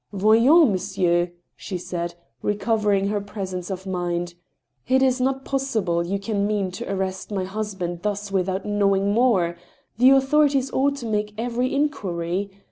[0.11, 6.47] "Voyons, monsieur," she said, recovering her presence of mind;*' it is not possible you can
[6.47, 9.55] mean to arrest my husband thus without knowing more....
[9.99, 12.49] The authorities ought to make every inquiry.